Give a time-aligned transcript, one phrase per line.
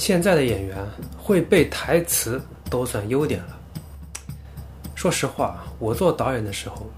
[0.00, 0.78] 现在的演员
[1.18, 3.58] 会背台词都算优点了。
[4.94, 6.90] 说实话，我做导演的时候，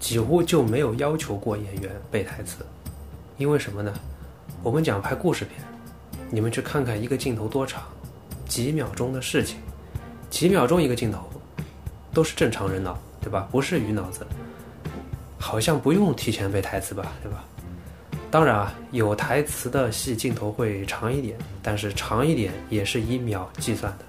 [0.00, 2.64] 几乎就没有要求过演员背台词，
[3.36, 3.92] 因为什么呢？
[4.62, 5.60] 我们讲拍故事片，
[6.30, 7.82] 你们去看看一个镜头多长，
[8.48, 9.58] 几秒钟的事情，
[10.30, 11.28] 几秒钟一个镜头，
[12.14, 13.46] 都是正常人脑，对吧？
[13.52, 14.26] 不是鱼脑子，
[15.38, 17.44] 好像不用提前背台词吧，对吧？
[18.30, 24.04] 当然啊，有台词的戏镜头会长一点，但是长一点也是以秒计算的。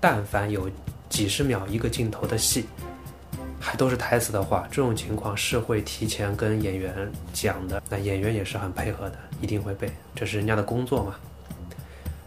[0.00, 0.70] 但凡有
[1.08, 2.66] 几十秒一个镜头的戏，
[3.58, 7.82] 还都是台词的话，这种情况是会提前跟演员讲的。
[7.88, 11.14] 那演员也是很配合的，一定会背，这是人家的工作嘛。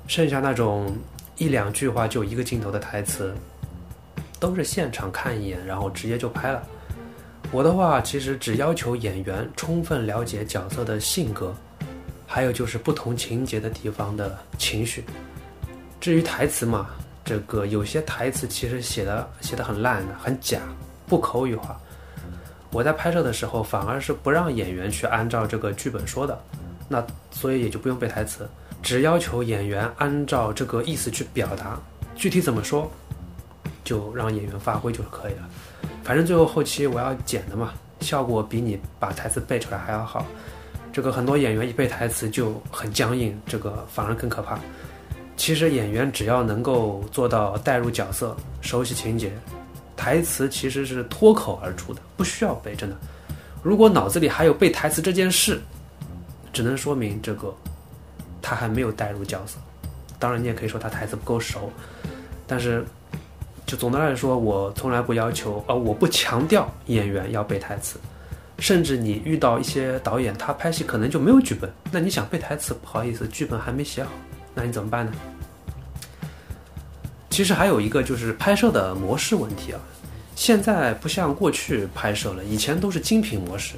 [0.08, 0.98] 剩下那种
[1.38, 3.34] 一两句话就一个镜头的台词，
[4.40, 6.64] 都是现场看一眼，然后直接就拍了。
[7.52, 11.56] 我的话，其实只要求演员充分了解角色的性格，
[12.26, 15.04] 还有就是不同情节的地方的情绪。
[16.00, 16.90] 至于台词嘛，
[17.24, 20.60] 这个有些台词其实写的写的很烂的，很假，
[21.08, 21.80] 不口语化。
[22.72, 26.38] 我在拍摄的时候，反而是不让演员去按照这个剧本说的，
[26.90, 28.48] 那所以也就不用背台词，
[28.84, 31.80] 只要求演员按照这个意思去表达，
[32.14, 32.92] 具体怎么说，
[33.86, 35.50] 就让演员发挥就可以了。
[36.08, 40.26] 反正最后后期我要剪的嘛，效果比你把台词背出来还要好。
[40.94, 44.58] 这个很多演员一背台词就很僵硬，这个反而更可怕。
[45.36, 49.34] 其实演员只要能够做到带入角色、熟悉情节，
[49.98, 52.74] 台词其实是脱口而出的，不需要背。
[52.74, 52.96] 真的，
[53.62, 55.60] 如果脑子里还有背台词这件事，
[56.54, 57.54] 只能说明这个
[58.42, 59.58] 他还没有带入角色。
[60.18, 61.70] 当然，你也可以说他台词不够熟，
[62.48, 62.86] 但是。
[63.68, 68.00] 就总的来说，我从来不要求，呃，我不强调演员要背台词，
[68.60, 74.10] 甚至你遇到一些导演，他拍戏可能就没有剧本，那你想背台词，不好意思，剧本还没写好，
[74.56, 75.12] 那你怎么办呢？
[77.30, 79.80] 其实还有一个就是拍摄的模式问题啊，
[80.34, 83.76] 现在不像过去拍摄了，以前都是精品模式，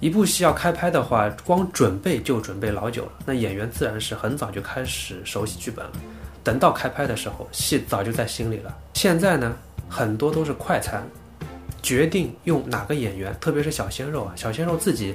[0.00, 5.92] 一部戏要开拍的话，光准备就准备老久了，那演员自然是很早就开始熟悉剧本了。
[6.50, 8.76] 等到开拍的时候，戏早就在心里了。
[8.94, 9.54] 现在呢，
[9.88, 11.06] 很多都是快餐，
[11.80, 15.14] 决定用哪个演员，特别是小鲜肉啊，小鲜肉自己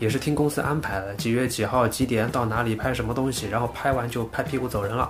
[0.00, 5.08] 也是听公司安排的，几月几号几点到哪里拍什么东西，然后拍完就拍屁股走人了。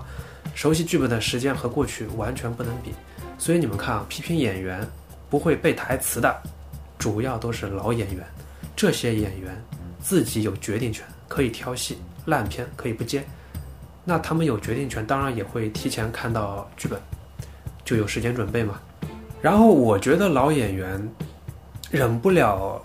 [0.55, 2.93] 熟悉剧本的时间和过去完全不能比。
[3.39, 4.87] 所以你们看啊，批评演员
[5.31, 6.37] 不会背台词的，
[6.99, 8.22] 主要都是老演员。
[8.77, 9.59] 这些演员
[10.03, 11.97] 自己有决定权，可以挑戏，
[12.27, 13.25] 烂片可以不接。
[14.05, 17.01] 那他们有决定权，当然也会提前看到剧本，
[17.85, 18.81] 就有时间准备嘛。
[19.41, 21.09] 然后我觉得老演员
[21.91, 22.81] 忍不了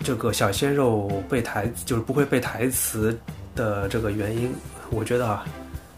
[0.00, 3.18] 这个小鲜肉背台，就是不会背台词
[3.54, 4.52] 的这个原因，
[4.90, 5.44] 我觉得啊，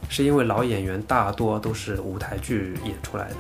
[0.09, 3.37] 是因为老演员大多都是舞台剧演出来的。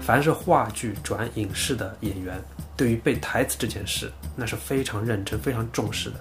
[0.00, 2.40] 凡是话剧转影视的演员，
[2.76, 6.16] 对于背台词这件事，那是非常认真、非常重视的。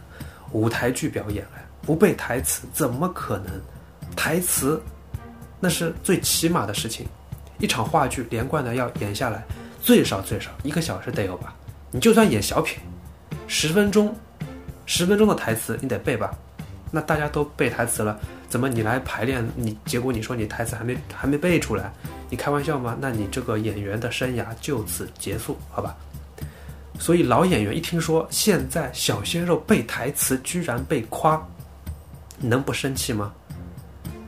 [0.52, 3.52] 舞台剧表演哎，不背台词怎么可能？
[4.18, 4.82] 台词，
[5.60, 7.08] 那是最起码的事情。
[7.60, 9.46] 一场话剧连贯的要演下来，
[9.82, 11.56] 最少最少一个小时得有吧？
[11.92, 12.80] 你就算演小品，
[13.48, 14.14] 十分钟，
[14.86, 16.36] 十分钟的台词你得背吧？
[16.92, 18.20] 那大家都背台词了，
[18.50, 19.48] 怎么你来排练？
[19.56, 21.92] 你结果你说你台词还没还没背出来？
[22.30, 22.98] 你开玩笑吗？
[23.00, 25.96] 那你这个演员的生涯就此结束，好吧？
[27.00, 31.42] 所以老演员一听说现在小鲜肉背台词居然被夸，
[32.40, 33.32] 能不生气吗？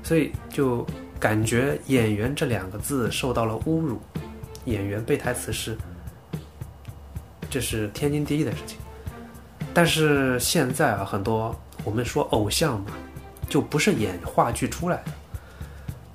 [0.10, 0.84] 所以就
[1.20, 4.02] 感觉“演员”这两个字受到了侮辱，
[4.66, 5.78] 演员背台词是，
[7.48, 8.80] 这是天经地义的事情。
[9.72, 12.88] 但是现在啊，很多我们说偶像嘛，
[13.48, 15.12] 就不是演话剧出来的。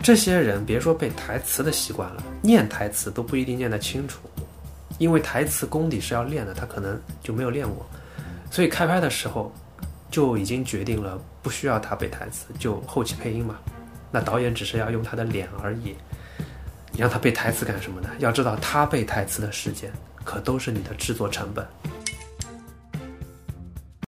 [0.00, 4.18] 这些人别说背台词的习惯了，念台词都不一定念得清楚，
[4.98, 7.86] 因为台词功底是要练的，他可能就没有练过。
[8.50, 9.54] 所以开拍的时候
[10.10, 13.56] 就已经决定了，不需要他背台词，就后期配音嘛。
[14.14, 15.96] 那导演只是要用他的脸而已，
[16.92, 18.08] 你让他背台词干什么呢？
[18.20, 19.90] 要知道他背台词的时间
[20.22, 21.66] 可都是你的制作成本。